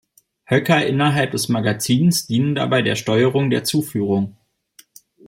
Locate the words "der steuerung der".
2.81-3.63